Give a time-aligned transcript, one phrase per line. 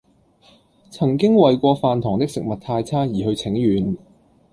[0.89, 3.95] 曾經為過飯堂的食物太差而去請願